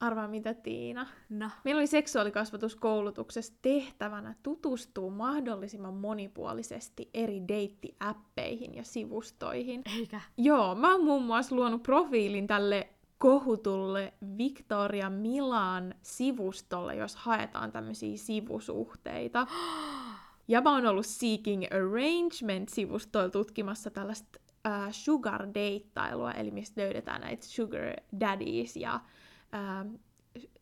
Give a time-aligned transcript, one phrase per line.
[0.00, 1.06] Arvaa mitä Tiina.
[1.28, 1.50] No.
[1.64, 9.82] Meillä oli seksuaalikasvatuskoulutuksessa tehtävänä tutustua mahdollisimman monipuolisesti eri deittiäppeihin ja sivustoihin.
[9.98, 10.20] Eikä.
[10.36, 12.88] Joo, mä oon muun muassa luonut profiilin tälle
[13.18, 19.46] kohutulle Victoria Milan sivustolle, jos haetaan tämmöisiä sivusuhteita.
[20.50, 27.46] Ja mä oon ollut Seeking Arrangement-sivustoilla tutkimassa tällaista äh, sugar deittailua, eli mistä löydetään näitä
[27.46, 27.80] sugar
[28.20, 29.00] daddies ja,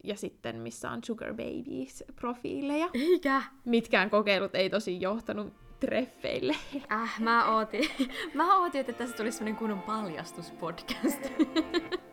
[0.04, 2.88] ja sitten missä on sugar babies profiileja.
[2.94, 3.42] Eikä.
[3.64, 6.56] Mitkään kokeilut ei tosi johtanut treffeille.
[6.92, 7.90] Äh, mä ootin.
[8.34, 11.20] mä ootin, että tästä tulisi semmonen kunnon paljastuspodcast.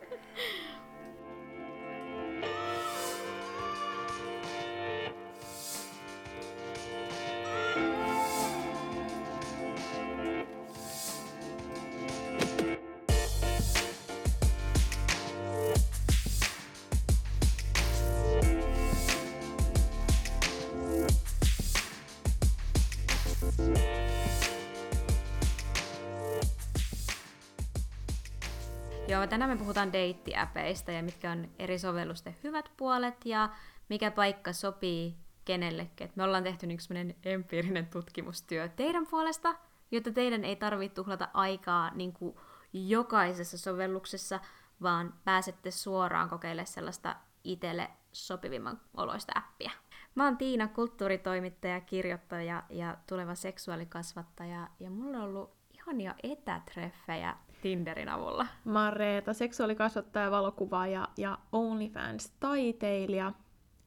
[29.14, 33.48] Joo, tänään me puhutaan deittiäpeistä ja mitkä on eri sovellusten hyvät puolet ja
[33.88, 36.12] mikä paikka sopii kenellekin.
[36.14, 39.54] Me ollaan tehty niin sellainen empiirinen tutkimustyö teidän puolesta,
[39.90, 42.36] jotta teidän ei tarvitse tuhlata aikaa niin kuin
[42.72, 44.40] jokaisessa sovelluksessa,
[44.82, 49.70] vaan pääsette suoraan kokeilemaan sellaista itselle sopivimman oloista appia.
[50.14, 58.08] Mä oon Tiina, kulttuuritoimittaja, kirjoittaja ja tuleva seksuaalikasvattaja, ja mulla on ollut ihania etätreffejä Tinderin
[58.08, 58.46] avulla.
[58.64, 63.32] Mä oon Reeta, seksuaalikasvattaja, valokuvaaja ja OnlyFans-taiteilija.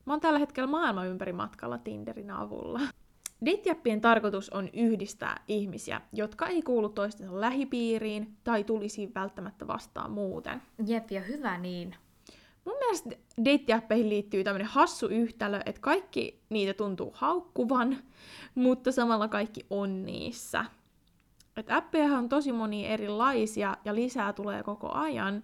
[0.06, 2.80] Mä oon tällä hetkellä maailman ympäri matkalla Tinderin avulla.
[3.46, 10.62] Dateappien tarkoitus on yhdistää ihmisiä, jotka ei kuulu toistensa lähipiiriin tai tulisi välttämättä vastaan muuten.
[10.86, 11.96] Jep, ja hyvä niin.
[12.66, 13.10] Mun mielestä
[13.46, 17.98] dateappeihin liittyy tämmöinen hassu yhtälö, että kaikki niitä tuntuu haukkuvan,
[18.56, 20.66] mutta samalla kaikki on niissä.
[21.58, 25.44] Et appeja on tosi monia erilaisia ja lisää tulee koko ajan,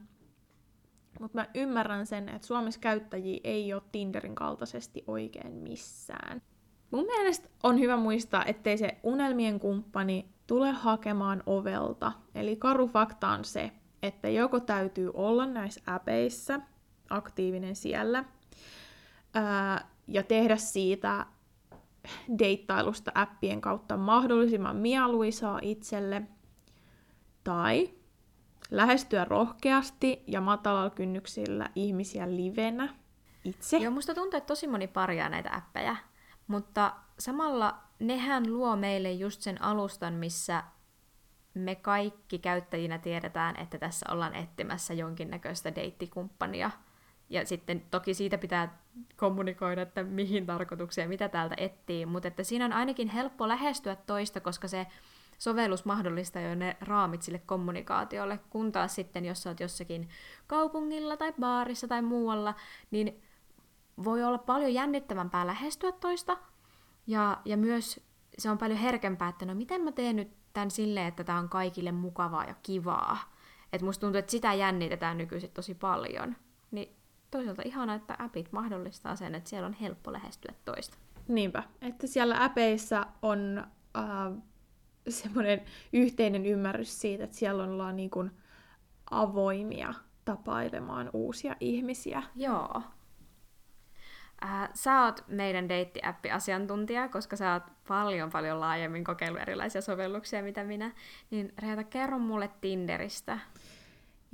[1.20, 6.42] mutta mä ymmärrän sen, että Suomessa käyttäjiä ei ole Tinderin kaltaisesti oikein missään.
[6.92, 12.12] Mun mielestä on hyvä muistaa, ettei se unelmien kumppani tule hakemaan ovelta.
[12.36, 13.72] Eli karu fakta on se,
[14.04, 16.60] että joko täytyy olla näissä äpeissä,
[17.10, 18.26] aktiivinen siellä,
[19.34, 21.26] ää, ja tehdä siitä
[22.40, 26.22] deittailusta appien kautta mahdollisimman mieluisaa itselle,
[27.44, 27.90] tai
[28.72, 32.96] lähestyä rohkeasti ja matalalla kynnyksillä ihmisiä livenä
[33.44, 33.78] itse.
[33.78, 35.96] Joo, musta tuntuu, että tosi moni parjaa näitä appeja,
[36.48, 40.64] mutta samalla nehän luo meille just sen alustan, missä
[41.54, 46.72] me kaikki käyttäjinä tiedetään, että tässä ollaan etsimässä jonkinnäköistä deittikumppania.
[47.30, 48.80] Ja sitten toki siitä pitää
[49.16, 54.40] kommunikoida, että mihin tarkoitukseen, mitä täältä etsii, mutta että siinä on ainakin helppo lähestyä toista,
[54.40, 54.88] koska se
[55.38, 60.10] sovellus mahdollistaa jo ne raamit sille kommunikaatiolle, kun taas sitten, jos sä oot jossakin
[60.48, 62.56] kaupungilla tai baarissa tai muualla,
[62.92, 63.22] niin
[64.04, 66.38] voi olla paljon jännittävämpää lähestyä toista,
[67.08, 68.00] ja, ja myös
[68.38, 71.50] se on paljon herkempää, että no miten mä teen nyt tämän silleen, että tämä on
[71.50, 73.18] kaikille mukavaa ja kivaa.
[73.74, 76.36] Että musta tuntuu, että sitä jännitetään nykyisin tosi paljon.
[76.72, 76.96] Niin
[77.34, 80.98] toisaalta ihana, että appit mahdollistaa sen, että siellä on helppo lähestyä toista.
[81.28, 83.68] Niinpä, että siellä äpeissä on
[83.98, 84.44] äh,
[85.10, 85.62] semmoinen
[85.94, 88.32] yhteinen ymmärrys siitä, että siellä ollaan niin kuin
[89.12, 89.94] avoimia
[90.26, 92.24] tapailemaan uusia ihmisiä.
[92.36, 92.82] Joo.
[94.44, 100.64] Äh, sä oot meidän deittiäppi-asiantuntija, koska sä oot paljon paljon laajemmin kokeillut erilaisia sovelluksia, mitä
[100.64, 100.92] minä.
[101.32, 103.40] Niin Reeta, kerro mulle Tinderistä.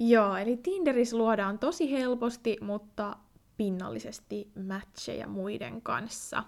[0.01, 3.17] Joo, eli Tinderissä luodaan tosi helposti, mutta
[3.57, 6.43] pinnallisesti matcheja muiden kanssa.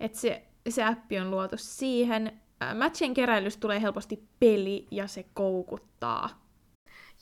[0.00, 2.40] Et se, se appi on luotu siihen.
[2.78, 6.42] Matchen keräilystä tulee helposti peli ja se koukuttaa.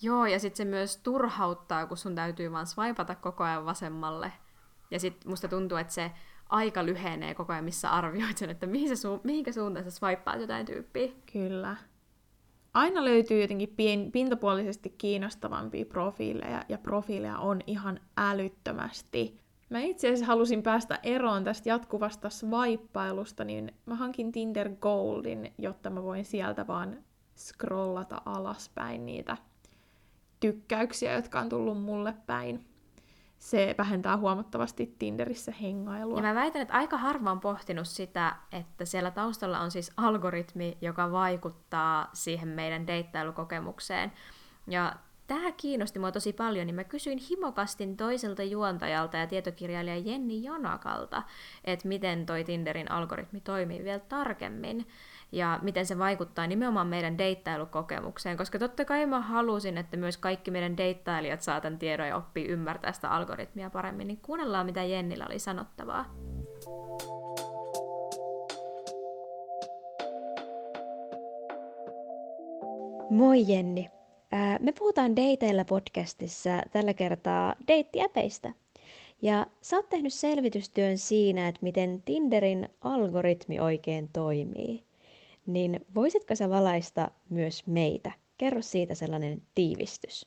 [0.02, 4.32] Joo, ja sitten se myös turhauttaa, kun sun täytyy vaan swipata koko ajan vasemmalle.
[4.90, 6.10] Ja sitten musta tuntuu, että se
[6.48, 10.40] aika lyhenee koko ajan, missä arvioit sen, että mihin se su- mihinkä suuntaan sä swippaat
[10.40, 11.12] jotain tyyppiä.
[11.32, 11.76] Kyllä.
[12.74, 19.40] Aina löytyy jotenkin pin- pintapuolisesti kiinnostavampia profiileja, ja profiileja on ihan älyttömästi.
[19.70, 25.90] Mä itse asiassa halusin päästä eroon tästä jatkuvasta swippailusta, niin mä hankin Tinder Goldin, jotta
[25.90, 26.96] mä voin sieltä vaan
[27.36, 29.36] scrollata alaspäin niitä
[30.40, 32.69] tykkäyksiä, jotka on tullut mulle päin.
[33.40, 36.16] Se vähentää huomattavasti Tinderissä hengailua.
[36.16, 40.78] Ja mä väitän, että aika harva on pohtinut sitä, että siellä taustalla on siis algoritmi,
[40.80, 44.12] joka vaikuttaa siihen meidän deittailukokemukseen.
[44.66, 44.92] Ja
[45.26, 51.22] tämä kiinnosti mua tosi paljon, niin mä kysyin himokastin toiselta juontajalta ja tietokirjailija Jenni Jonakalta,
[51.64, 54.86] että miten toi Tinderin algoritmi toimii vielä tarkemmin
[55.32, 60.50] ja miten se vaikuttaa nimenomaan meidän deittailukokemukseen, koska totta kai mä halusin, että myös kaikki
[60.50, 65.26] meidän deittailijat saa tämän tiedon ja oppii ymmärtää sitä algoritmia paremmin, niin kuunnellaan mitä Jennillä
[65.26, 66.04] oli sanottavaa.
[73.10, 73.90] Moi Jenni!
[74.60, 78.52] Me puhutaan Dateilla podcastissa tällä kertaa deittiäpeistä.
[79.22, 84.89] Ja sä oot tehnyt selvitystyön siinä, että miten Tinderin algoritmi oikein toimii.
[85.46, 88.12] Niin voisitko sä valaista myös meitä?
[88.38, 90.26] Kerro siitä sellainen tiivistys.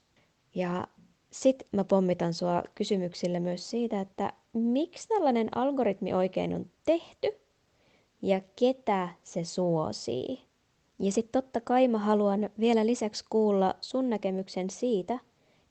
[0.55, 0.87] Ja
[1.31, 7.31] sit mä pommitan sua kysymyksille myös siitä, että miksi tällainen algoritmi oikein on tehty
[8.21, 10.41] ja ketä se suosii.
[10.99, 15.19] Ja sitten totta kai mä haluan vielä lisäksi kuulla sun näkemyksen siitä,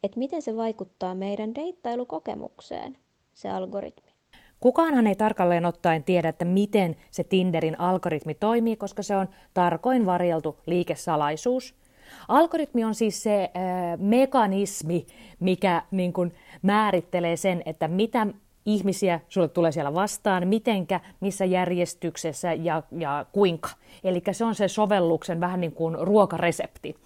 [0.03, 2.99] että miten se vaikuttaa meidän deittailukokemukseen,
[3.35, 4.12] se algoritmi.
[4.63, 10.07] Kukaanhan ei tarkalleen ottaen tiedä, että miten se Tinderin algoritmi toimii, koska se on tarkoin
[10.07, 11.75] varjeltu liikesalaisuus.
[12.29, 15.07] Algoritmi on siis se äh, mekanismi,
[15.41, 16.33] mikä niin kun,
[16.63, 18.27] määrittelee sen, että mitä
[18.67, 23.69] ihmisiä sulle tulee siellä vastaan, mitenkä, missä järjestyksessä ja, ja kuinka.
[24.05, 26.97] Eli se on se sovelluksen vähän niin kuin ruokaresepti.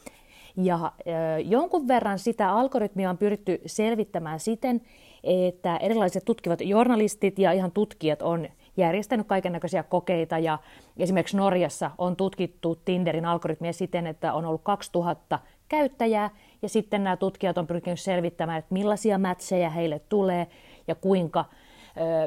[0.56, 4.80] Ja ö, jonkun verran sitä algoritmia on pyritty selvittämään siten,
[5.26, 10.58] että erilaiset tutkivat journalistit ja ihan tutkijat on järjestänyt kaikenlaisia kokeita ja
[10.96, 15.38] esimerkiksi Norjassa on tutkittu Tinderin algoritmia siten, että on ollut 2000
[15.68, 16.30] käyttäjää
[16.62, 20.46] ja sitten nämä tutkijat on pyrkinyt selvittämään, että millaisia matcheja heille tulee
[20.88, 21.44] ja kuinka,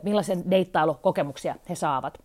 [0.04, 2.18] millaisen deittailukokemuksia he saavat.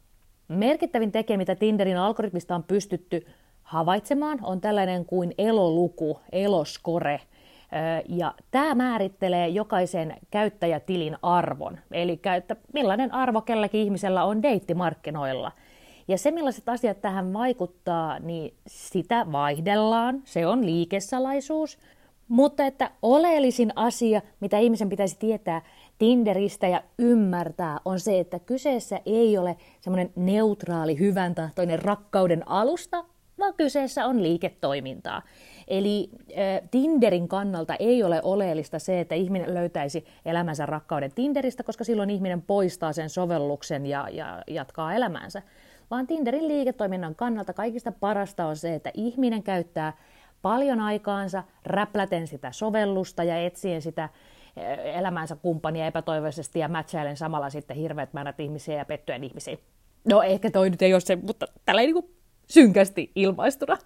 [0.48, 3.26] Merkittävin tekijä, mitä Tinderin algoritmista on pystytty
[3.62, 7.20] havaitsemaan, on tällainen kuin eloluku, eloskore.
[8.08, 15.52] Ja tämä määrittelee jokaisen käyttäjätilin arvon, eli että millainen arvo kelläkin ihmisellä on deittimarkkinoilla.
[16.08, 21.78] Ja se, millaiset asiat tähän vaikuttaa, niin sitä vaihdellaan, se on liikesalaisuus.
[22.28, 25.62] Mutta että oleellisin asia, mitä ihmisen pitäisi tietää,
[25.98, 33.04] Tinderistä ja ymmärtää, on se, että kyseessä ei ole semmoinen neutraali, hyvän tahtoinen rakkauden alusta,
[33.44, 35.22] vaan kyseessä on liiketoimintaa.
[35.68, 41.84] Eli äh, Tinderin kannalta ei ole oleellista se, että ihminen löytäisi elämänsä rakkauden Tinderistä, koska
[41.84, 45.42] silloin ihminen poistaa sen sovelluksen ja, ja jatkaa elämäänsä.
[45.90, 49.92] Vaan Tinderin liiketoiminnan kannalta kaikista parasta on se, että ihminen käyttää
[50.42, 54.08] paljon aikaansa räpläten sitä sovellusta ja etsien sitä
[54.94, 59.58] elämänsä kumppania epätoivoisesti ja matchailen samalla sitten hirveät määrät ihmisiä ja pettyen ihmisiin.
[60.08, 62.14] No ehkä toi nyt ei ole se, mutta tällä ei niin
[62.46, 63.78] synkästi ilmaistuna.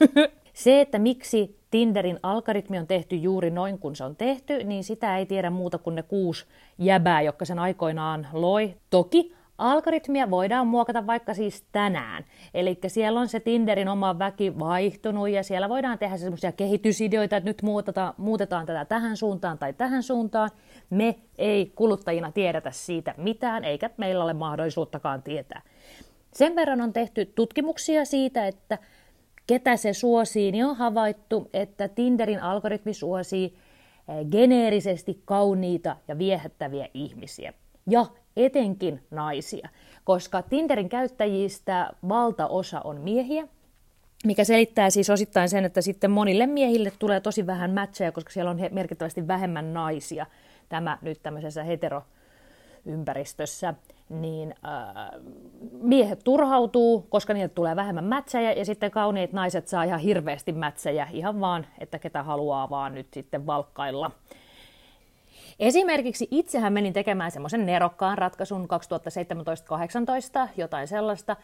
[0.52, 5.18] se, että miksi Tinderin algoritmi on tehty juuri noin kuin se on tehty, niin sitä
[5.18, 6.44] ei tiedä muuta kuin ne kuusi
[6.78, 8.74] jäbää, jotka sen aikoinaan loi.
[8.90, 12.24] Toki Algoritmia voidaan muokata vaikka siis tänään.
[12.54, 17.50] Eli siellä on se Tinderin oma väki vaihtunut ja siellä voidaan tehdä semmoisia kehitysideoita, että
[17.50, 20.50] nyt muutetaan, muutetaan tätä tähän suuntaan tai tähän suuntaan.
[20.90, 25.62] Me ei kuluttajina tiedetä siitä mitään, eikä meillä ole mahdollisuuttakaan tietää.
[26.32, 28.78] Sen verran on tehty tutkimuksia siitä, että
[29.46, 36.88] ketä se suosii, niin on havaittu, että Tinderin algoritmi suosii eh, geneerisesti kauniita ja viehättäviä
[36.94, 37.52] ihmisiä.
[37.86, 38.06] Ja
[38.36, 39.68] etenkin naisia,
[40.04, 43.48] koska Tinderin käyttäjistä valtaosa on miehiä,
[44.24, 48.50] mikä selittää siis osittain sen, että sitten monille miehille tulee tosi vähän matcheja, koska siellä
[48.50, 50.26] on merkittävästi vähemmän naisia.
[50.68, 53.74] Tämä nyt tämmöisessä heteroympäristössä,
[54.08, 55.20] niin äh,
[55.82, 61.08] miehet turhautuu, koska niille tulee vähemmän mätsejä, ja sitten kauniit naiset saa ihan hirveästi mätsejä,
[61.12, 64.10] ihan vaan, että ketä haluaa vaan nyt sitten valkkailla.
[65.58, 68.68] Esimerkiksi itsehän menin tekemään semmoisen nerokkaan ratkaisun
[70.44, 71.36] 2017-2018, jotain sellaista,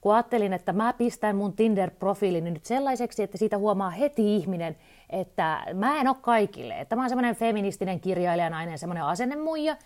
[0.00, 4.76] kun ajattelin, että mä pistän mun Tinder-profiilini nyt sellaiseksi, että siitä huomaa heti ihminen,
[5.10, 9.76] että mä en ole kaikille, että mä oon semmoinen feministinen kirjailijanainen, semmoinen asennemuija,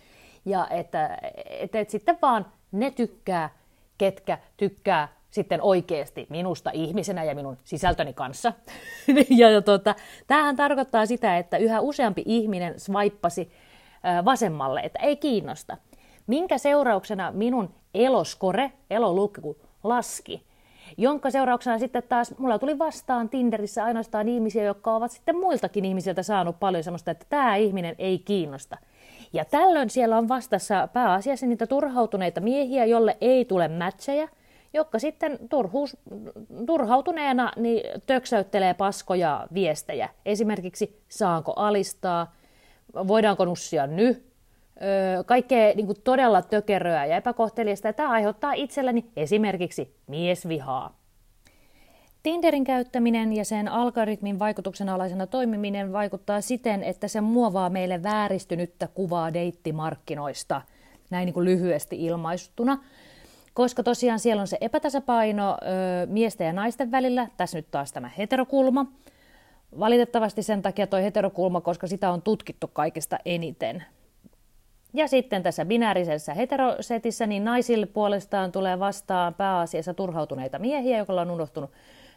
[0.45, 1.19] ja että,
[1.61, 3.51] että, että sitten vaan ne tykkää,
[3.99, 8.53] ketkä tykkää sitten oikeasti minusta ihmisenä ja minun sisältöni kanssa.
[9.39, 9.95] ja tota,
[10.27, 13.53] tämähän tarkoittaa sitä, että yhä useampi ihminen swaippasi
[14.25, 15.77] vasemmalle, että ei kiinnosta.
[16.27, 20.43] Minkä seurauksena minun eloskore, eloluku, laski.
[20.97, 26.23] Jonka seurauksena sitten taas mulla tuli vastaan Tinderissä ainoastaan ihmisiä, jotka ovat sitten muiltakin ihmisiltä
[26.23, 28.79] saanut paljon sellaista, että tämä ihminen ei kiinnosta.
[29.35, 34.29] Ja tällöin siellä on vastassa pääasiassa niitä turhautuneita miehiä, jolle ei tule matcheja,
[34.75, 35.97] jotka sitten turhuus,
[36.67, 40.09] turhautuneena niin töksäyttelee paskoja viestejä.
[40.27, 42.35] Esimerkiksi saanko alistaa,
[42.95, 44.25] voidaanko nussia ny,
[45.27, 51.04] kaikkea niin kuin todella tökeröä ja epäkohteliasta, ja tämä aiheuttaa itselleni esimerkiksi miesvihaa.
[52.25, 58.89] Tinderin käyttäminen ja sen algoritmin vaikutuksen alaisena toimiminen vaikuttaa siten, että se muovaa meille vääristynyttä
[58.95, 60.63] kuvaa deittimarkkinoista,
[61.11, 62.79] näin niin kuin lyhyesti ilmaistuna.
[63.55, 65.57] Koska tosiaan siellä on se epätasapaino ö,
[66.07, 68.87] miesten ja naisten välillä, tässä nyt taas tämä heterokulma.
[69.79, 73.85] Valitettavasti sen takia toi heterokulma, koska sitä on tutkittu kaikista eniten.
[74.95, 81.31] Ja sitten tässä binäärisessä heterosetissä, niin naisille puolestaan tulee vastaan pääasiassa turhautuneita miehiä, joilla on
[81.31, 81.71] unohtunut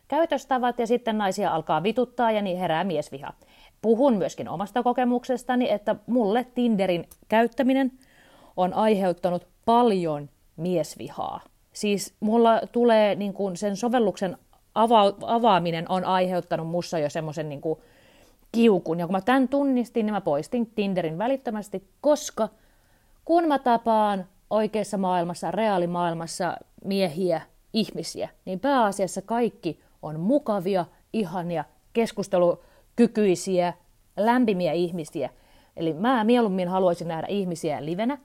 [0.08, 3.34] käytöstavat, ja sitten naisia alkaa vituttaa ja niin herää miesviha.
[3.82, 7.92] Puhun myöskin omasta kokemuksestani, että mulle Tinderin käyttäminen
[8.58, 11.42] on aiheuttanut paljon miesvihaa.
[11.74, 14.38] Siis mulla tulee niin kuin sen sovelluksen
[14.76, 17.62] ava- avaaminen on aiheuttanut mussa jo semmoisen niin
[18.52, 19.00] kiukun.
[19.00, 22.50] Ja kun mä tämän tunnistin, niin mä poistin Tinderin välittömästi, koska
[23.26, 27.42] kun mä tapaan oikeassa maailmassa, reaalimaailmassa miehiä,
[27.74, 31.64] ihmisiä, niin pääasiassa kaikki on mukavia, ihania,
[31.94, 33.74] keskustelukykyisiä,
[34.18, 35.30] lämpimiä ihmisiä.
[35.78, 38.18] Eli mä mieluummin haluaisin nähdä ihmisiä livenä.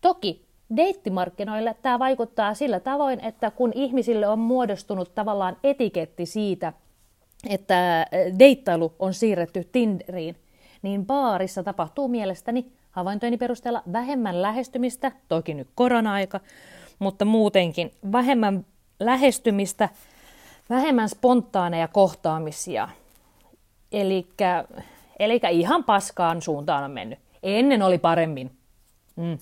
[0.00, 6.72] Toki deittimarkkinoille tämä vaikuttaa sillä tavoin, että kun ihmisille on muodostunut tavallaan etiketti siitä,
[7.48, 8.06] että
[8.38, 10.36] deittailu on siirretty Tinderiin,
[10.82, 16.40] niin baarissa tapahtuu mielestäni havaintojeni perusteella vähemmän lähestymistä, toki nyt korona-aika,
[16.98, 18.66] mutta muutenkin vähemmän
[19.00, 19.88] lähestymistä,
[20.70, 22.88] vähemmän spontaaneja kohtaamisia.
[23.92, 27.18] Eli ihan paskaan suuntaan on mennyt.
[27.42, 28.50] Ennen oli paremmin.
[29.16, 29.38] Mm.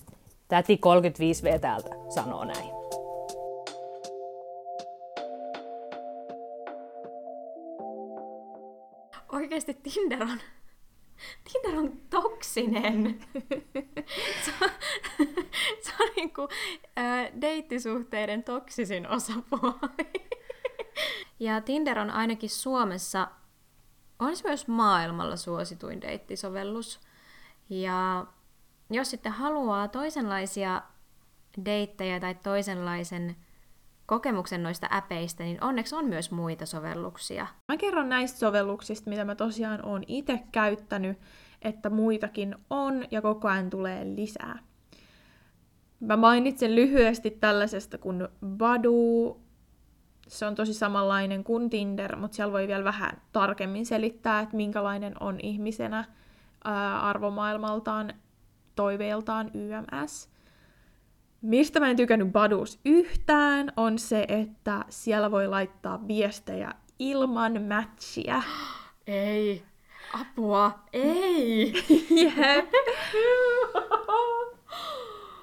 [0.47, 0.79] Täti
[1.55, 2.77] 35V täältä sanoo näin.
[9.31, 10.39] Oikeasti Tinder on,
[11.51, 13.19] Tinder on toksinen.
[14.45, 14.69] se on,
[15.81, 16.47] se on niin kuin,
[16.97, 20.27] äh, deittisuhteiden toksisin osapuoli.
[21.39, 23.27] Ja Tinder on ainakin Suomessa,
[24.19, 26.99] on se myös maailmalla suosituin deittisovellus.
[27.69, 28.25] Ja
[28.89, 30.81] jos sitten haluaa toisenlaisia
[31.65, 33.35] deittejä tai toisenlaisen
[34.05, 37.47] kokemuksen noista äpeistä, niin onneksi on myös muita sovelluksia.
[37.71, 41.19] Mä kerron näistä sovelluksista, mitä mä tosiaan oon itse käyttänyt,
[41.61, 44.59] että muitakin on ja koko ajan tulee lisää.
[45.99, 49.46] Mä mainitsen lyhyesti tällaisesta kuin Badu.
[50.27, 55.13] Se on tosi samanlainen kuin Tinder, mutta siellä voi vielä vähän tarkemmin selittää, että minkälainen
[55.19, 56.05] on ihmisenä
[56.63, 58.13] ää, arvomaailmaltaan
[58.75, 60.29] toiveiltaan YMS.
[61.41, 68.41] Mistä mä en tykännyt Badus yhtään, on se, että siellä voi laittaa viestejä ilman matchia.
[69.07, 69.63] Ei.
[70.13, 70.79] Apua.
[70.93, 71.73] Ei.
[72.23, 72.71] Jep.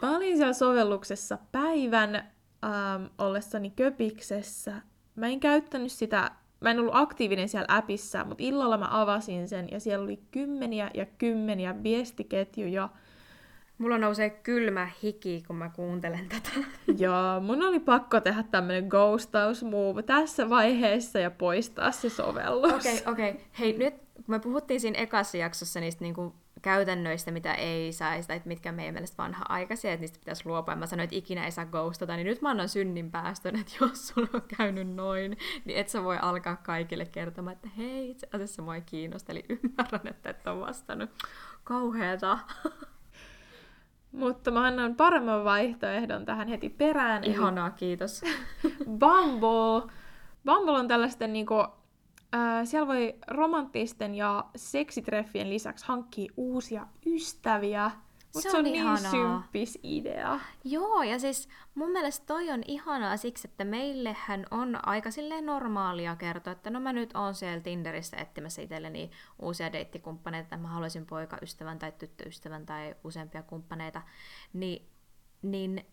[0.02, 2.33] Mä olin siellä sovelluksessa päivän
[2.64, 4.74] ähm, ollessani köpiksessä.
[5.16, 6.30] Mä en käyttänyt sitä,
[6.60, 10.90] mä en ollut aktiivinen siellä appissa, mutta illalla mä avasin sen ja siellä oli kymmeniä
[10.94, 12.88] ja kymmeniä viestiketjuja
[13.78, 16.50] Mulla nousee kylmä hiki, kun mä kuuntelen tätä.
[17.04, 22.72] Joo, mun oli pakko tehdä tämmönen ghostaus move tässä vaiheessa ja poistaa se sovellus.
[22.72, 23.30] Okei, okay, okei.
[23.30, 23.42] Okay.
[23.58, 28.42] Hei, nyt kun me puhuttiin siinä ekassa jaksossa niistä niinku käytännöistä, mitä ei saisi, tai
[28.44, 31.50] mitkä on meidän mielestä vanha-aikaisia, että niistä pitäisi luopua, ja mä sanoin, että ikinä ei
[31.50, 35.78] saa ghostata, niin nyt mä annan synnin päästön, että jos sulla on käynyt noin, niin
[35.78, 40.06] et sä voi alkaa kaikille kertomaan, että hei, itse asiassa mua ei kiinnosta, eli ymmärrän,
[40.06, 41.10] että et ole vastannut.
[41.64, 42.38] Kauheeta.
[44.12, 47.24] Mutta mä annan paremman vaihtoehdon tähän heti perään.
[47.24, 47.74] Ihanaa, eli...
[47.76, 48.22] kiitos.
[48.84, 49.92] Bumble.
[50.44, 51.54] Bumble on tällaisten niinku,
[52.64, 57.90] siellä voi romanttisten ja seksitreffien lisäksi hankkia uusia ystäviä.
[58.34, 60.40] Mutta se, se on, niin symppis idea.
[60.64, 66.16] Joo, ja siis mun mielestä toi on ihanaa siksi, että meillehän on aika silleen normaalia
[66.16, 69.10] kertoa, että no mä nyt oon siellä Tinderissä etsimässä itselleni
[69.42, 74.02] uusia deittikumppaneita, että mä haluaisin poikaystävän tai tyttöystävän tai useampia kumppaneita,
[74.52, 74.88] niin,
[75.42, 75.86] niin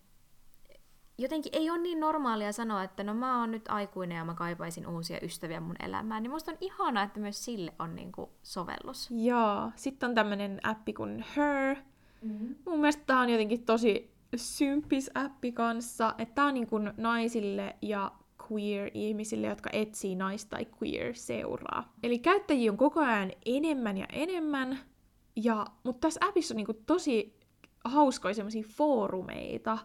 [1.22, 4.86] jotenkin ei ole niin normaalia sanoa, että no mä oon nyt aikuinen ja mä kaipaisin
[4.86, 9.10] uusia ystäviä mun elämään, niin musta on ihanaa, että myös sille on niinku sovellus.
[9.10, 11.76] Joo, sitten on tämmönen appi kuin Her,
[12.22, 12.54] Mm-hmm.
[12.66, 17.76] Mun mielestä tää on jotenkin tosi symppis appi kanssa, että tää on niin kuin naisille
[17.82, 18.12] ja
[18.50, 21.92] queer-ihmisille, jotka etsii nais- tai queer-seuraa.
[22.02, 24.78] Eli käyttäjiä on koko ajan enemmän ja enemmän,
[25.36, 27.40] ja, mutta tässä appissa on niin kuin tosi
[27.84, 29.78] hauskoja semmoisia foorumeita,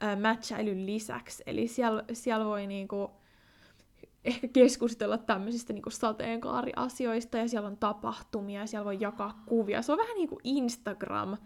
[0.00, 1.42] ää, matchailun lisäksi.
[1.46, 3.10] Eli siellä, siellä voi niinku,
[4.24, 9.82] ehkä keskustella tämmöisistä niinku sateenkaariasioista ja siellä on tapahtumia ja siellä voi jakaa kuvia.
[9.82, 11.36] Se on vähän niin kuin Instagram,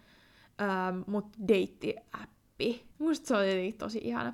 [0.59, 2.87] ää, mutta deittiäppi.
[2.99, 4.33] Musta se oli tosi ihana.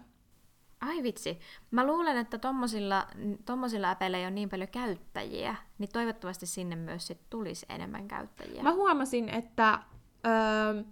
[0.81, 1.39] Ai vitsi.
[1.71, 3.07] Mä luulen, että tommosilla,
[3.45, 8.63] tommosilla äpeillä ei ole niin paljon käyttäjiä, niin toivottavasti sinne myös sit tulisi enemmän käyttäjiä.
[8.63, 9.79] Mä huomasin, että
[10.27, 10.83] öö,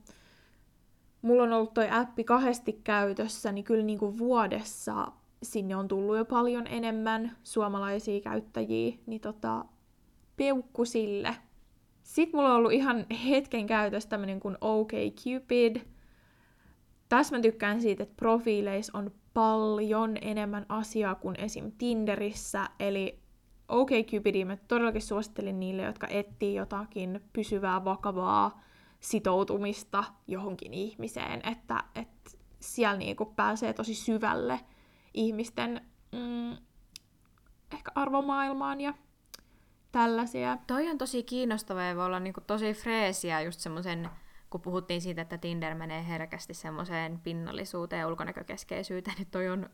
[1.25, 5.13] mulla on ollut toi appi kahdesti käytössä, niin kyllä niinku vuodessa
[5.43, 9.65] sinne on tullut jo paljon enemmän suomalaisia käyttäjiä, niin tota,
[10.37, 11.37] peukku sille.
[12.03, 15.77] Sitten mulla on ollut ihan hetken käytössä tämmönen kuin OkCupid.
[17.09, 21.73] Tässä mä tykkään siitä, että profiileissa on paljon enemmän asiaa kuin esim.
[21.79, 23.19] Tinderissä, eli
[23.69, 28.65] OkCupidia mä todellakin suosittelin niille, jotka etsii jotakin pysyvää, vakavaa
[29.05, 32.31] sitoutumista johonkin ihmiseen, että, että
[32.61, 34.61] siellä niinku pääsee tosi syvälle
[35.15, 35.81] ihmisten
[36.13, 36.53] mm,
[37.73, 38.95] ehkä arvomaailmaan ja
[39.93, 40.59] tällaisia.
[40.67, 44.11] Toi on tosi kiinnostavaa ja voi olla niinku tosi freesiä just semmoisen,
[44.51, 49.71] kun puhuttiin siitä, että Tinder menee herkästi semmoiseen pinnallisuuteen ja ulkonäkökeskeisyyteen, niin toi on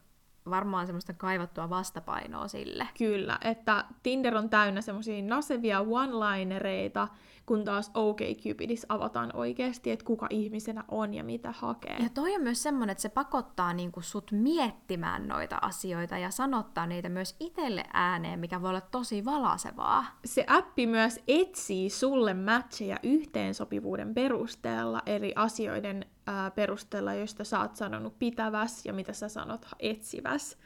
[0.50, 2.88] varmaan semmoista kaivattua vastapainoa sille.
[2.98, 7.08] Kyllä, että Tinder on täynnä semmoisia nasevia one-linereita,
[7.50, 11.96] kun taas OkCupidissa avataan oikeasti, että kuka ihmisenä on ja mitä hakee.
[12.02, 16.86] Ja toi on myös semmoinen, että se pakottaa niinku sut miettimään noita asioita ja sanottaa
[16.86, 20.04] niitä myös itselle ääneen, mikä voi olla tosi valasevaa.
[20.24, 27.76] Se appi myös etsii sulle matcheja yhteensopivuuden perusteella, eli asioiden ää, perusteella, joista sä oot
[27.76, 30.58] sanonut pitäväs ja mitä sä sanot etsiväs.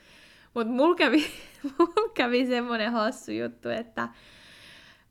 [0.55, 1.27] Mutta mulla kävi,
[1.79, 4.09] mul kävi semmonen hassu juttu, että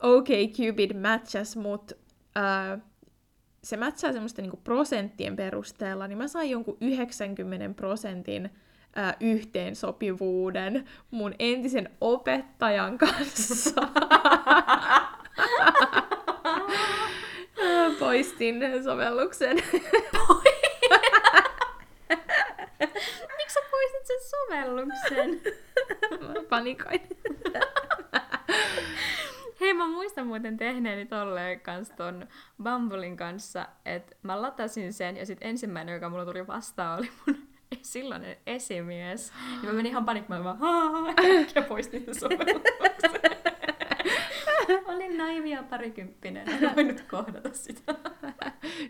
[0.04, 1.92] OkCupid matchas mut,
[2.36, 2.80] ää,
[3.64, 8.50] se matchaa semmoista niinku prosenttien perusteella, niin mä sain jonkun 90 prosentin
[8.96, 13.82] ää, yhteensopivuuden mun entisen opettajan kanssa.
[18.00, 19.56] Poistin sovelluksen.
[23.38, 25.42] Miksi sä poistit sen sovelluksen?
[26.28, 27.02] Mä panikoin.
[29.74, 32.28] Hei, mä muistan muuten tehneeni tolleen kanssa ton
[32.64, 37.38] Bumblein kanssa, että mä latasin sen ja sitten ensimmäinen, joka mulla tuli vastaan, oli mun
[37.82, 39.34] silloinen esimies.
[39.64, 40.58] Ja mä menin ihan panikmaan, vaan
[41.56, 43.22] ja poistin sen sovelluksen.
[44.96, 47.96] Olin naivia parikymppinen, en voinut kohdata sitä.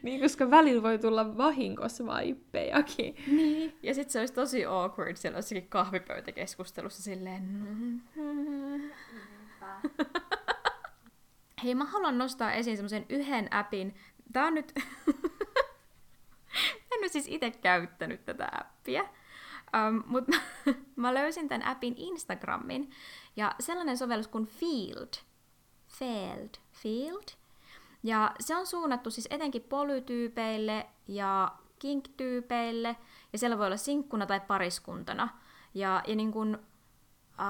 [0.01, 3.15] niin, koska välillä voi tulla vahingossa vaippejakin.
[3.27, 7.43] Niin, ja sitten se olisi tosi awkward siellä jossakin kahvipöytäkeskustelussa silleen...
[11.63, 13.95] Hei, mä haluan nostaa esiin semmoisen yhden appin.
[14.33, 14.73] Tää on nyt...
[16.91, 19.03] en ole siis itse käyttänyt tätä appia.
[19.87, 20.37] Um, Mutta
[20.95, 22.91] mä löysin tämän appin Instagramin.
[23.35, 25.13] Ja sellainen sovellus kuin Field.
[25.87, 26.49] Field.
[26.71, 27.23] Field.
[28.03, 32.95] Ja se on suunnattu siis etenkin polytyypeille ja kink-tyypeille.
[33.33, 35.29] Ja siellä voi olla sinkkuna tai pariskuntana.
[35.73, 36.59] Ja, ja niin kun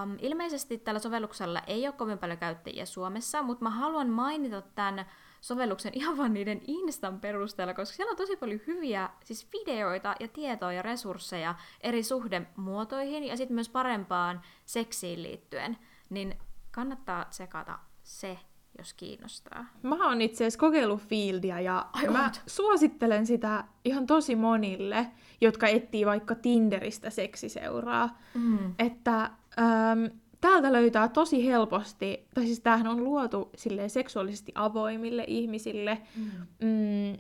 [0.04, 5.06] Um, ilmeisesti tällä sovelluksella ei ole kovin paljon käyttäjiä Suomessa, mutta mä haluan mainita tämän
[5.42, 10.28] sovelluksen ihan vain niiden Instan perusteella, koska siellä on tosi paljon hyviä siis videoita ja
[10.28, 15.78] tietoa ja resursseja eri suhdemuotoihin ja sitten myös parempaan seksiin liittyen,
[16.10, 16.38] niin
[16.72, 18.40] kannattaa tsekata se,
[18.78, 19.66] jos kiinnostaa.
[19.82, 22.42] Mä oon itse asiassa kokeillut Fieldia ja Ai mä oot?
[22.48, 25.08] suosittelen sitä ihan tosi monille,
[25.42, 28.18] jotka etsii vaikka Tinderistä seksiseuraa.
[28.34, 28.76] Mm.
[28.80, 36.02] Että äm, täältä löytää tosi helposti, tai siis tämähän on luotu silleen seksuaalisesti avoimille ihmisille,
[36.16, 36.24] Mm.
[36.62, 37.18] mm,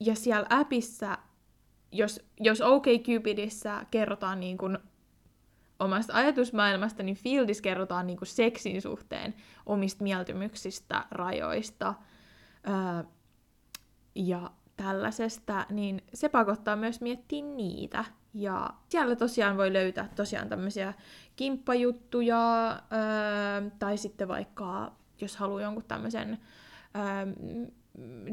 [0.00, 1.18] ja siellä appissa,
[1.92, 4.78] jos, jos OkCupidissa kerrotaan niin kuin
[5.80, 9.34] omasta ajatusmaailmasta, niin Fieldissä kerrotaan niin kuin seksin suhteen
[9.66, 11.94] omista mieltymyksistä, rajoista
[12.64, 13.04] ää,
[14.14, 18.04] ja tällaisesta, niin se pakottaa myös miettiä niitä.
[18.34, 20.94] Ja siellä tosiaan voi löytää tosiaan tämmöisiä
[21.36, 22.80] kimppajuttuja, ää,
[23.78, 26.38] tai sitten vaikka, jos haluaa jonkun tämmöisen
[26.94, 27.26] ää,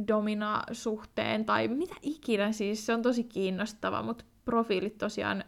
[0.08, 5.44] domina-suhteen, tai mitä ikinä, siis se on tosi kiinnostava, mutta profiilit tosiaan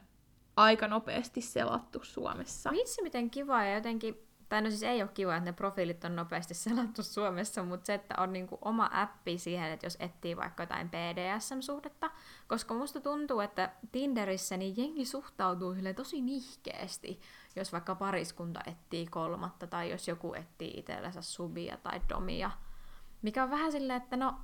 [0.55, 2.71] aika nopeasti selattu Suomessa.
[2.71, 4.17] Vitsi, miten kiva ja jotenkin,
[4.49, 7.93] tai no siis ei ole kiva, että ne profiilit on nopeasti selattu Suomessa, mutta se,
[7.93, 12.12] että on niinku oma appi siihen, että jos etsii vaikka jotain BDSM-suhdetta,
[12.47, 17.19] koska musta tuntuu, että Tinderissä niin jengi suhtautuu tosi nihkeesti,
[17.55, 22.51] jos vaikka pariskunta etsii kolmatta, tai jos joku etsii itsellensä subia tai domia,
[23.21, 24.35] mikä on vähän silleen, että no,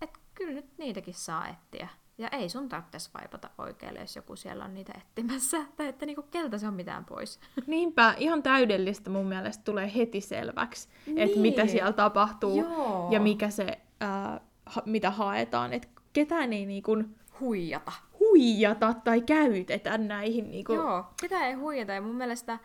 [0.00, 1.88] et kyllä nyt niitäkin saa etsiä.
[2.18, 5.56] Ja ei sun tarvitse vaipata oikealle, jos joku siellä on niitä etsimässä.
[5.76, 7.40] Tai että niinku, keltä se on mitään pois.
[7.66, 11.18] Niinpä, ihan täydellistä mun mielestä tulee heti selväksi, niin.
[11.18, 13.08] että mitä siellä tapahtuu Joo.
[13.10, 15.72] ja mikä se, ää, ha, mitä haetaan.
[15.72, 16.96] Että ketään ei niinku
[17.40, 17.92] Huijata.
[18.20, 20.50] huijata tai käytetä näihin.
[20.50, 20.72] Niinku...
[20.72, 21.92] Joo, sitä ei huijata.
[21.92, 22.58] Ja mun mielestä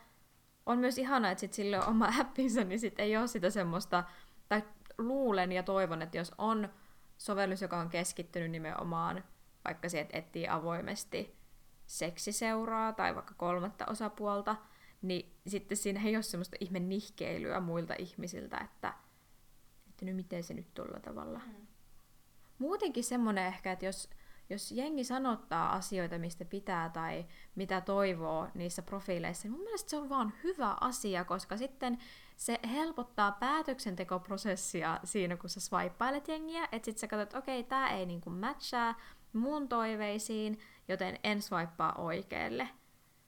[0.66, 4.04] on myös ihana, että sit sille on oma appinsa, niin sit ei ole sitä semmoista,
[4.50, 4.64] tai
[4.98, 6.70] luulen ja toivon, että jos on
[7.18, 9.24] sovellus, joka on keskittynyt nimenomaan
[9.66, 11.36] vaikka siihen, että etsii avoimesti
[11.86, 14.56] seksiseuraa tai vaikka kolmatta osapuolta,
[15.02, 18.94] niin sitten siinä ei ole semmoista ihme nihkeilyä muilta ihmisiltä, että,
[19.90, 21.40] että nyt miten se nyt tuolla tavalla.
[21.40, 21.68] Mm.
[22.60, 24.10] Muutenkin semmoinen ehkä, että jos,
[24.50, 29.98] jos jengi sanottaa asioita, mistä pitää tai mitä toivoo niissä profiileissa, niin mun mielestä se
[29.98, 31.98] on vaan hyvä asia, koska sitten
[32.38, 37.90] se helpottaa päätöksentekoprosessia siinä, kun sä swipeilet jengiä, että sit sä katsot, että okei, tää
[37.90, 38.96] ei niinku matchaa
[39.34, 42.70] mun toiveisiin, joten en swipea oikealle.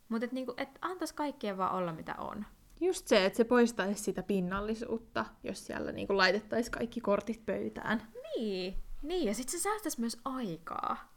[0.09, 2.45] Mutta et niinku, et antais kaikkien vaan olla mitä on.
[2.81, 8.07] Just se, että se poistaisi sitä pinnallisuutta, jos siellä niinku laitettaisiin kaikki kortit pöytään.
[8.23, 11.13] Niin, niin ja sit se säästäisi myös aikaa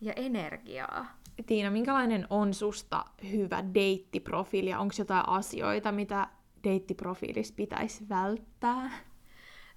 [0.00, 1.06] ja energiaa.
[1.46, 6.28] Tiina, minkälainen on susta hyvä deittiprofiili ja onko jotain asioita, mitä
[6.64, 8.90] deittiprofiilissa pitäisi välttää?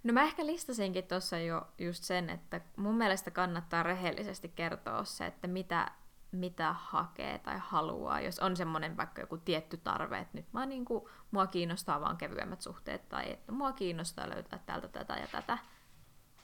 [0.03, 5.25] No mä ehkä listasinkin tuossa jo just sen, että mun mielestä kannattaa rehellisesti kertoa se,
[5.25, 5.91] että mitä,
[6.31, 11.09] mitä hakee tai haluaa, jos on semmoinen vaikka joku tietty tarve, että nyt mä niinku,
[11.31, 15.57] mua kiinnostaa vaan kevyemmät suhteet tai että mua kiinnostaa löytää täältä tätä ja tätä.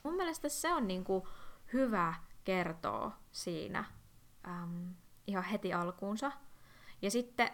[0.02, 1.28] Mun mielestä se on niinku
[1.72, 3.84] hyvä kertoa siinä
[4.48, 4.94] äm,
[5.26, 6.32] ihan heti alkuunsa.
[7.02, 7.50] Ja sitten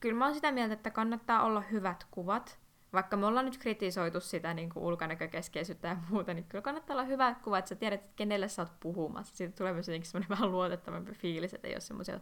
[0.00, 2.58] kyllä mä oon sitä mieltä, että kannattaa olla hyvät kuvat.
[2.92, 7.04] Vaikka me ollaan nyt kritisoitu sitä niin kuin ulkonäkökeskeisyyttä ja muuta, niin kyllä kannattaa olla
[7.04, 9.36] hyvät kuvat, että sä tiedät, että kenelle sä oot puhumassa.
[9.36, 12.20] Siitä tulee myös semmoinen vähän luotettavampi fiilis, että ei ole semmoisia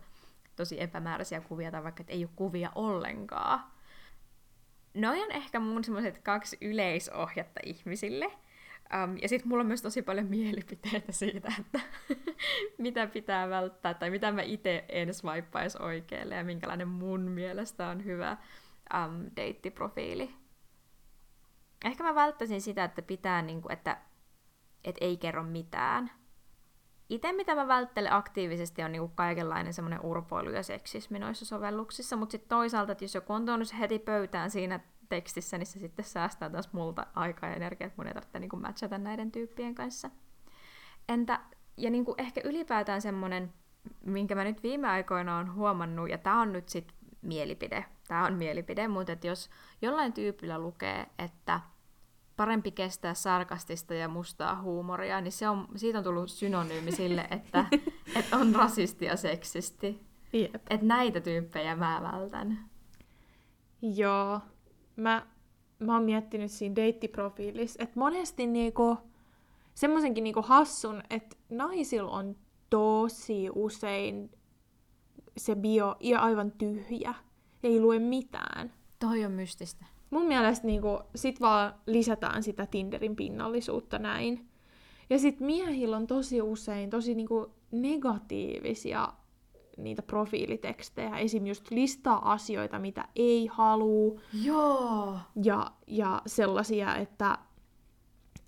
[0.57, 3.61] tosi epämääräisiä kuvia tai vaikka, että ei ole kuvia ollenkaan.
[4.95, 8.25] Noi on ehkä mun semmoiset kaksi yleisohjatta ihmisille.
[8.25, 11.81] Um, ja sitten mulla on myös tosi paljon mielipiteitä siitä, että
[12.79, 18.05] mitä pitää välttää tai mitä mä itse en swipeaisi oikealle ja minkälainen mun mielestä on
[18.05, 18.37] hyvä
[18.95, 20.46] um, deittiprofiili.
[21.85, 23.97] Ehkä mä välttäisin sitä, että pitää, niinku, että
[24.85, 26.11] et ei kerro mitään.
[27.09, 32.33] Itse mitä mä välttelen aktiivisesti on niinku kaikenlainen semmoinen urpoilu ja seksismi noissa sovelluksissa, mutta
[32.33, 36.51] sitten toisaalta, että jos joku on tuonut heti pöytään siinä tekstissä, niin se sitten säästää
[36.51, 40.11] taas multa aikaa ja energiaa, että mun ei tarvitse niinku matchata näiden tyyppien kanssa.
[41.09, 41.41] Entä,
[41.77, 43.53] ja niinku ehkä ylipäätään semmoinen,
[44.05, 48.35] minkä mä nyt viime aikoina on huomannut, ja tää on nyt sit mielipide, tää on
[48.35, 49.51] mielipide, mutta että jos
[49.83, 51.61] jollain tyypillä lukee, että
[52.37, 57.65] parempi kestää sarkastista ja mustaa huumoria, niin se on, siitä on tullut synonyymi sille, että,
[58.19, 60.07] että on rasisti ja seksisti.
[60.33, 60.55] Jep.
[60.55, 62.59] Että näitä tyyppejä mä vältän.
[63.83, 64.41] Joo.
[64.97, 65.27] Mä,
[65.79, 68.99] mä oon miettinyt siinä deittiprofiilissa, että monesti niinku,
[69.75, 72.37] semmoisenkin niinku hassun, että naisilla on
[72.71, 74.31] tosi usein
[75.37, 77.15] se bio ja aivan tyhjä.
[77.67, 78.73] Ei lue mitään.
[78.99, 79.85] Toi on mystistä.
[80.11, 84.49] Mun mielestä niinku, sit vaan lisätään sitä Tinderin pinnallisuutta näin.
[85.11, 89.09] Ja sit miehillä on tosi usein tosi niinku negatiivisia
[89.77, 91.19] niitä profiilitekstejä.
[91.19, 91.47] Esim.
[91.47, 94.21] just listaa asioita, mitä ei halua.
[94.43, 95.19] Joo.
[95.45, 97.39] Ja, ja sellaisia, että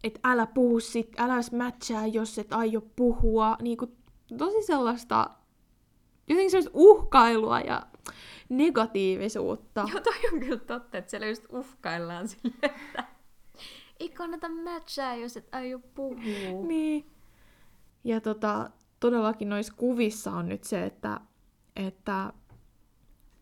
[0.04, 3.56] et älä puhu sit, älä matchaa, jos et aio puhua.
[3.62, 3.86] Niinku,
[4.38, 5.30] tosi sellaista,
[6.28, 7.82] jotenkin sellaista uhkailua ja
[8.48, 9.88] negatiivisuutta.
[9.92, 13.04] Joo, toi on kyllä totta, että siellä just uhkaillaan silleen, että
[14.00, 16.66] ei kannata matchaa, jos et aio puhua.
[16.66, 17.06] Niin.
[18.04, 21.20] Ja tota, todellakin noissa kuvissa on nyt se, että,
[21.76, 22.32] että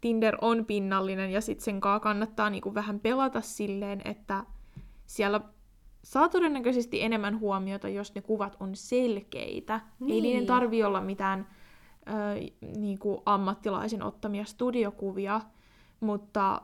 [0.01, 4.45] Tinder on pinnallinen ja sitten sen kanssa kannattaa niinku vähän pelata silleen, että
[5.07, 5.41] siellä
[6.03, 9.81] saa todennäköisesti enemmän huomiota, jos ne kuvat on selkeitä.
[10.01, 10.15] Niin.
[10.15, 10.47] Ei niiden Niin.
[10.47, 11.47] tarvi olla mitään
[12.09, 12.13] ö,
[12.77, 15.41] niinku ammattilaisen ottamia studiokuvia,
[16.01, 16.63] mutta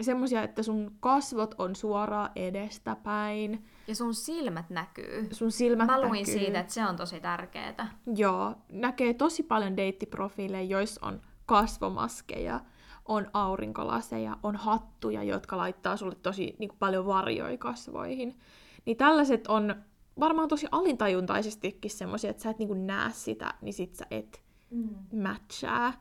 [0.00, 5.28] semmoisia, että sun kasvot on suoraan edestäpäin, Ja sun silmät näkyy.
[5.32, 6.24] sun silmät Mä luin näkyy.
[6.38, 7.88] siitä, että se on tosi tärkeää.
[8.16, 12.60] Joo, näkee tosi paljon deittiprofiileja, joissa on kasvomaskeja,
[13.04, 18.38] on aurinkolaseja, on hattuja, jotka laittaa sulle tosi niin kuin, paljon varjoja kasvoihin.
[18.84, 19.74] Niin tällaiset on
[20.20, 24.42] varmaan tosi alintajuntaisestikin semmoisia, että sä et niin kuin, näe sitä, niin sit sä et
[24.70, 24.94] mm.
[25.22, 25.92] matchaa.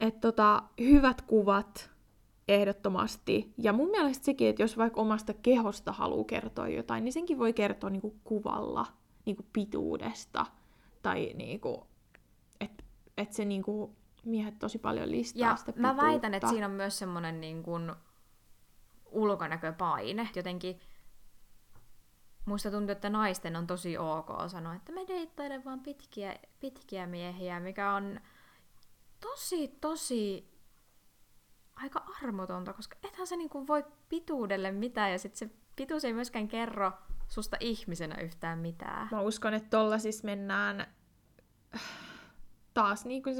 [0.00, 1.90] Et tota, hyvät kuvat
[2.48, 3.52] ehdottomasti.
[3.58, 7.52] Ja mun mielestä sekin, että jos vaikka omasta kehosta haluaa kertoa jotain, niin senkin voi
[7.52, 8.86] kertoa niin kuin, kuvalla
[9.24, 10.46] niin kuin, pituudesta
[11.02, 11.86] tai niinku,
[12.60, 12.84] että
[13.16, 16.48] et se niinku, miehet tosi paljon listaa Ja sitä mä väitän, että pituutta.
[16.48, 17.92] siinä on myös semmoinen niin kuin
[19.10, 20.28] ulkonäköpaine.
[20.36, 20.80] Jotenkin
[22.48, 27.60] musta tuntuu, että naisten on tosi ok sanoa, että me deittailen vaan pitkiä, pitkiä miehiä,
[27.60, 28.20] mikä on
[29.20, 30.50] tosi, tosi
[31.76, 36.12] aika armotonta, koska ethän sä niin kuin voi pituudelle mitään, ja sit se pituus ei
[36.12, 36.92] myöskään kerro
[37.28, 39.08] susta ihmisenä yhtään mitään.
[39.10, 40.86] Mä uskon, että tolla siis mennään
[42.74, 43.30] taas niinku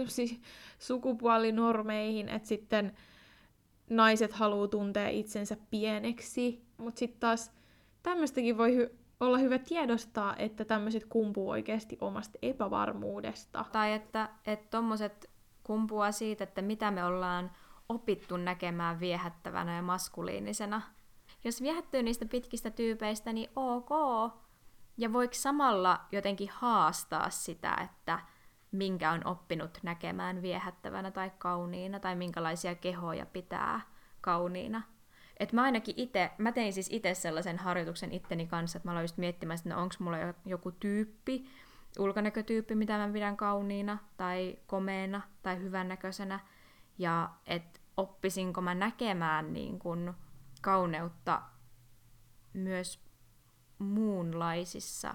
[0.79, 2.97] sukupuolinormeihin, että sitten
[3.91, 7.53] naiset haluaa tuntea itsensä pieneksi, mutta sitten taas
[8.03, 13.65] tämmöistäkin voi hy- olla hyvä tiedostaa, että tämmöiset kumpuu oikeasti omasta epävarmuudesta.
[13.73, 15.31] Tai että et tommoset
[15.63, 17.51] kumpuaa siitä, että mitä me ollaan
[17.89, 20.83] opittu näkemään viehättävänä ja maskuliinisena.
[21.45, 23.91] Jos viehättyy niistä pitkistä tyypeistä, niin ok.
[24.97, 28.21] Ja voiko samalla jotenkin haastaa sitä, että
[28.73, 33.81] minkä on oppinut näkemään viehättävänä tai kauniina, tai minkälaisia kehoja pitää
[34.21, 34.83] kauniina.
[35.41, 39.05] Et mä ainakin itse, mä tein siis itse sellaisen harjoituksen itteni kanssa, että mä aloin
[39.05, 41.45] just miettimään, että no onko mulla jo- joku tyyppi,
[41.99, 46.41] ulkonäkötyyppi, mitä mä pidän kauniina, tai komeena, tai hyvännäköisenä,
[46.99, 50.15] ja että oppisinko mä näkemään niin kun
[50.63, 51.43] kauneutta
[52.53, 53.05] myös
[53.79, 55.15] muunlaisissa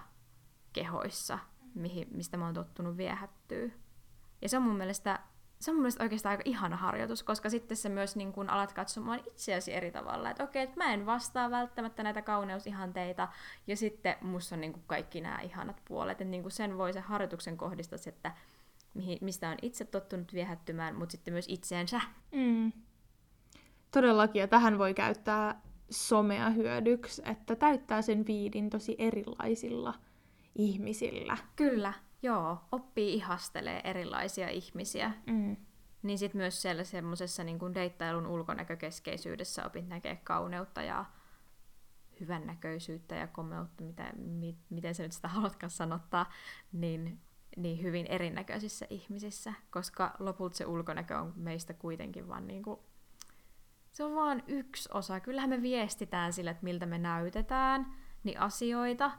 [0.74, 1.40] kehoissa,
[1.76, 3.70] mihin, mistä mä oon tottunut viehättyä.
[4.42, 5.20] Ja se on mun mielestä,
[5.63, 8.73] se on mun mielestä oikeastaan aika ihana harjoitus, koska sitten sä myös niin kun alat
[8.73, 10.30] katsomaan itseäsi eri tavalla.
[10.30, 13.28] Että okei, että mä en vastaa välttämättä näitä kauneusihanteita,
[13.67, 16.12] ja sitten musta on niin kaikki nämä ihanat puolet.
[16.12, 18.32] Että niin sen voi se harjoituksen kohdistaa, että
[18.93, 22.02] mihin, mistä on itse tottunut viehättymään, mutta sitten myös itseensä.
[22.32, 22.71] Mm.
[23.91, 29.93] Todellakin, ja tähän voi käyttää somea hyödyksi, että täyttää sen viidin tosi erilaisilla
[30.56, 31.38] ihmisillä.
[31.56, 31.93] Kyllä,
[32.24, 32.58] joo.
[32.72, 35.12] Oppii ihastelee erilaisia ihmisiä.
[35.26, 35.58] Mm.
[36.04, 41.06] Niin sitten myös siellä semmoisessa niin kuin deittailun ulkonäkökeskeisyydessä opit näkee kauneutta ja
[42.20, 46.32] hyvännäköisyyttä ja komeutta, mitä, mi, miten sä nyt sitä haluatkaan sanottaa,
[46.72, 47.20] niin,
[47.58, 52.80] niin hyvin erinäköisissä ihmisissä, koska lopulta se ulkonäkö on meistä kuitenkin vaan niin kuin,
[53.92, 55.20] se on vaan yksi osa.
[55.20, 59.12] Kyllähän me viestitään sillä, että miltä me näytetään, niin asioita,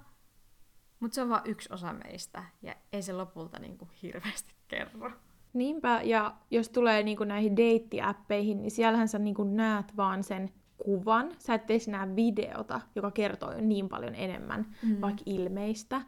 [1.01, 5.11] mutta se on vaan yksi osa meistä, ja ei se lopulta niin kuin hirveästi kerro.
[5.53, 11.33] Niinpä, ja jos tulee niinku näihin deittiäppeihin, niin siellähän sä niinku näet vaan sen kuvan.
[11.39, 15.01] Sä et edes näe videota, joka kertoo jo niin paljon enemmän mm.
[15.01, 16.01] vaikka ilmeistä.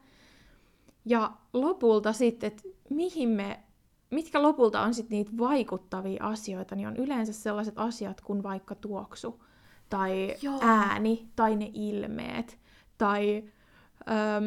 [1.04, 3.60] Ja lopulta sitten, että mihin me,
[4.10, 9.44] mitkä lopulta on sitten niitä vaikuttavia asioita, niin on yleensä sellaiset asiat kuin vaikka tuoksu,
[9.88, 10.58] tai Joo.
[10.62, 12.58] ääni, tai ne ilmeet,
[12.98, 13.44] tai
[14.10, 14.44] öm,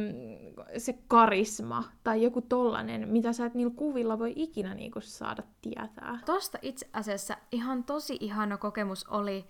[0.78, 6.20] se karisma, tai joku tollanen, mitä sä et niillä kuvilla voi ikinä niinku saada tietää.
[6.26, 9.46] Tosta itse asiassa ihan tosi ihana kokemus oli,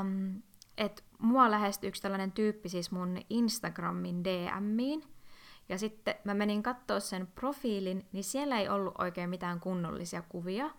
[0.00, 0.42] um,
[0.78, 5.02] että mua lähestyi yksi tällainen tyyppi siis mun Instagramin DMiin.
[5.68, 10.70] Ja sitten mä menin katsoa sen profiilin, niin siellä ei ollut oikein mitään kunnollisia kuvia.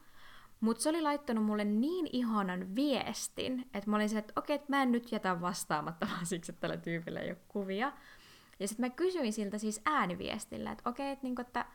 [0.60, 4.67] Mutta se oli laittanut mulle niin ihanan viestin, että mä olin se, että okei, että
[4.69, 7.91] mä en nyt jätä vastaamatta vaan siksi, että tällä tyypillä ei ole kuvia.
[8.60, 11.65] Ja sitten mä kysyin siltä siis ääniviestillä, että okei, että, niinku, että,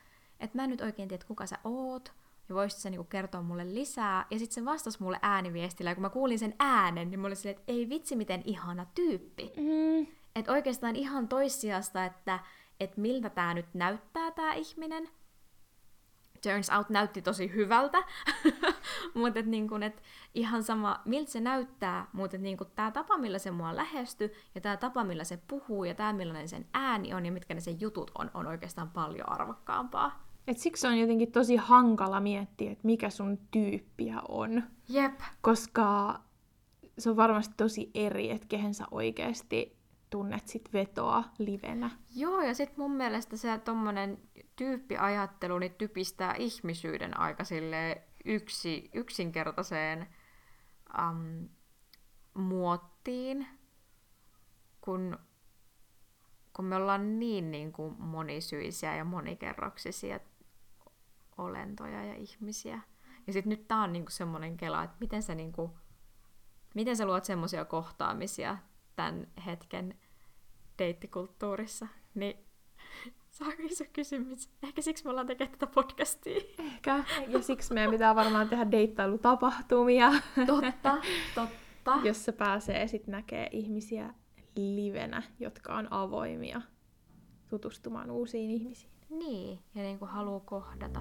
[0.40, 2.12] että mä en nyt oikein tiedä, että kuka sä oot,
[2.48, 4.26] ja voisit sä niinku kertoa mulle lisää.
[4.30, 7.36] Ja sitten se vastasi mulle ääniviestillä, ja kun mä kuulin sen äänen, niin mä olin
[7.36, 9.52] silleen, että ei vitsi, miten ihana tyyppi.
[9.56, 12.38] Mm, Että oikeastaan ihan toissijasta, että,
[12.80, 15.08] että miltä tämä nyt näyttää tämä ihminen.
[16.42, 17.98] Turns out näytti tosi hyvältä,
[19.14, 20.02] mutta et niin et
[20.34, 24.76] ihan sama, miltä se näyttää, mutta niin tämä tapa, millä se mua lähestyi, ja tämä
[24.76, 28.10] tapa, millä se puhuu, ja tämä, millainen sen ääni on, ja mitkä ne sen jutut
[28.18, 30.24] on, on oikeastaan paljon arvokkaampaa.
[30.46, 34.62] et siksi on jotenkin tosi hankala miettiä, että mikä sun tyyppiä on.
[34.88, 35.20] Jep.
[35.40, 36.20] koska
[36.98, 39.76] se on varmasti tosi eri, että kehen sä oikeasti
[40.10, 41.90] tunnet sit vetoa livenä.
[42.16, 44.18] Joo, ja sitten mun mielestä se tommonen
[44.56, 50.06] tyyppiajattelu niin typistää ihmisyyden aika silleen yksi, yksinkertaiseen
[50.98, 51.48] um,
[52.34, 53.46] muottiin,
[54.80, 55.18] kun,
[56.52, 60.20] kun me ollaan niin, niin kuin monisyisiä ja monikerroksisia
[61.38, 62.80] olentoja ja ihmisiä.
[63.26, 65.78] Ja sitten nyt tää on niinku semmoinen kela, että miten sä, niinku,
[66.74, 68.58] miten sä luot semmoisia kohtaamisia
[68.96, 69.98] tämän hetken
[70.78, 72.44] deittikulttuurissa, niin
[73.58, 74.50] iso kysymys.
[74.62, 76.40] Ehkä siksi me ollaan tekemään tätä podcastia.
[76.58, 77.04] Ehkä.
[77.28, 80.10] Ja siksi meidän pitää varmaan tehdä deittailutapahtumia,
[80.46, 80.96] Totta,
[81.34, 81.98] totta.
[82.04, 84.14] jossa pääsee sitten näkee ihmisiä
[84.56, 86.60] livenä, jotka on avoimia
[87.48, 88.92] tutustumaan uusiin ihmisiin.
[89.10, 91.00] Niin, ja niin kuin haluaa kohdata.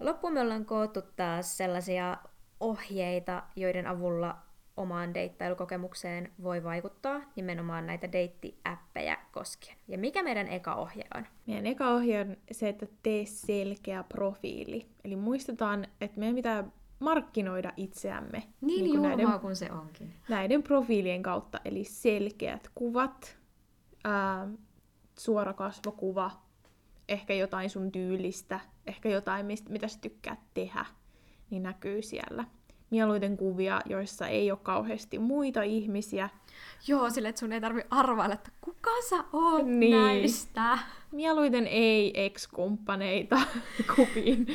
[0.00, 2.16] Loppuun me ollaan koottu taas sellaisia
[2.60, 4.38] ohjeita, joiden avulla
[4.76, 9.76] omaan deittailukokemukseen voi vaikuttaa nimenomaan näitä deittiäppejä koskien.
[9.88, 11.26] Ja mikä meidän eka ohje on?
[11.46, 14.86] Meidän eka ohje on se, että tee selkeä profiili.
[15.04, 16.64] Eli muistetaan, että meidän pitää
[17.00, 18.42] markkinoida itseämme.
[18.60, 20.14] Niin, niin julmaa näiden, kuin se onkin.
[20.28, 23.38] Näiden profiilien kautta, eli selkeät kuvat,
[24.04, 24.48] ää,
[25.18, 26.30] suora kasvokuva,
[27.08, 30.86] ehkä jotain sun tyylistä, ehkä jotain, mistä, mitä sä tykkäät tehdä,
[31.50, 32.44] niin näkyy siellä.
[32.90, 36.28] Mieluiten kuvia, joissa ei ole kauheasti muita ihmisiä.
[36.86, 39.96] Joo, sille että sun ei tarvi arvailla, että kuka sä oot niin.
[39.96, 40.78] näistä.
[41.12, 43.40] Mieluiten ei ex-kumppaneita
[43.96, 44.46] kuviin.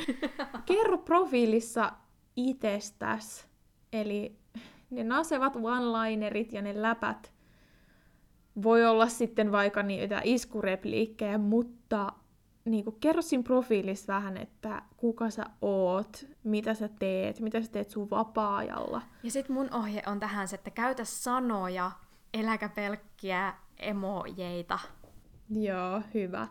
[0.66, 1.92] Kerro profiilissa
[2.36, 3.46] itsestäs.
[3.92, 4.36] Eli
[4.90, 7.32] ne nasevat one-linerit ja ne läpät
[8.62, 12.12] voi olla sitten vaikka niitä iskurepliikkejä, mutta
[12.66, 17.70] niin kuin, kerro siinä profiilissa vähän, että kuka sä oot, mitä sä teet, mitä sä
[17.70, 19.02] teet sun vapaa-ajalla.
[19.22, 21.90] Ja sit mun ohje on tähän se, että käytä sanoja,
[22.34, 24.78] eläkä pelkkiä emojeita.
[25.50, 26.48] Joo, hyvä.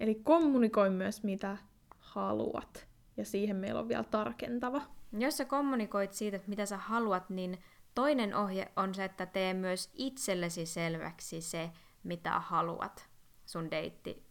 [0.00, 1.56] Eli kommunikoi myös mitä
[1.98, 2.88] haluat.
[3.16, 4.82] Ja siihen meillä on vielä tarkentava.
[5.12, 7.58] Jos sä kommunikoit siitä, että mitä sä haluat, niin
[7.94, 11.70] toinen ohje on se, että tee myös itsellesi selväksi se,
[12.02, 13.08] mitä haluat
[13.46, 14.23] sun deitti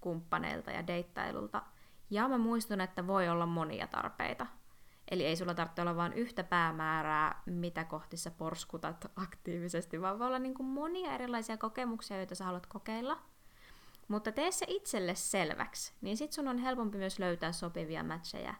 [0.00, 1.62] kumppaneilta ja deittailulta.
[2.10, 4.46] Ja mä muistun, että voi olla monia tarpeita.
[5.10, 10.26] Eli ei sulla tarvitse olla vain yhtä päämäärää, mitä kohti sä porskutat aktiivisesti, vaan voi
[10.26, 13.18] olla niin kuin monia erilaisia kokemuksia, joita sä haluat kokeilla.
[14.08, 18.54] Mutta tee se itselle selväksi, niin sit sun on helpompi myös löytää sopivia matcheja.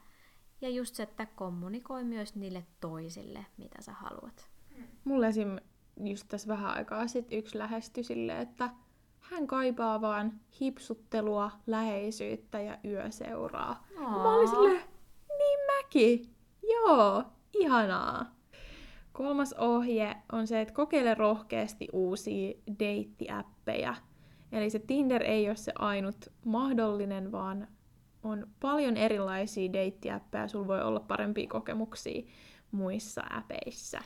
[0.60, 4.50] Ja just se, että kommunikoi myös niille toisille, mitä sä haluat.
[5.04, 5.58] Mulle esim.
[6.04, 8.70] just tässä vähän aikaa sitten yksi lähestyi silleen, että
[9.30, 13.86] hän kaipaa vaan hipsuttelua, läheisyyttä ja yöseuraa.
[13.98, 14.22] Aa.
[14.22, 14.82] Mä olin silleen,
[15.38, 16.34] niin mäkin.
[16.62, 18.34] Joo, ihanaa.
[19.12, 23.94] Kolmas ohje on se, että kokeile rohkeasti uusia deittiäppejä.
[24.52, 27.68] Eli se Tinder ei ole se ainut mahdollinen, vaan
[28.22, 30.48] on paljon erilaisia deittiäppejä.
[30.48, 32.22] Sulla voi olla parempia kokemuksia
[32.70, 34.00] muissa äpeissä.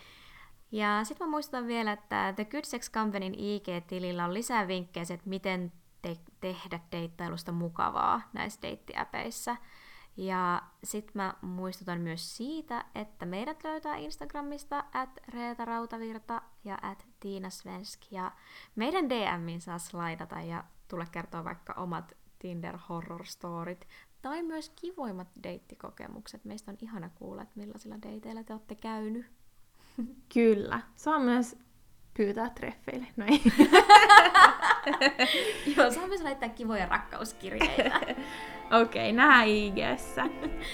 [0.75, 5.29] Ja sitten mä muistutan vielä, että The Good Sex Companyn IG-tilillä on lisää vinkkejä, että
[5.29, 9.57] miten te- tehdä deittailusta mukavaa näissä deittiäpeissä.
[10.17, 17.07] Ja sitten mä muistutan myös siitä, että meidät löytää Instagramista at Reeta Rautavirta ja at
[17.21, 18.01] Tiina Svensk.
[18.11, 18.33] Ja
[18.77, 23.89] meidän DMin saa slaidata ja tulla kertoa vaikka omat Tinder horror storit
[24.23, 26.45] tai myös kivoimmat deittikokemukset.
[26.45, 29.44] Meistä on ihana kuulla, että millaisilla deiteillä te olette käynyt.
[30.35, 30.81] Kyllä.
[30.97, 31.57] Saa myös
[32.17, 33.07] pyytää treffeille.
[33.17, 33.43] No ei.
[35.77, 38.01] Joo, saa myös laittaa kivoja rakkauskirjeitä.
[38.83, 40.25] Okei, okay, nähdään IG-ssä.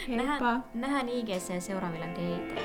[0.09, 2.61] Nähdään, nähdään IG-ssä seuraavilla dateilla.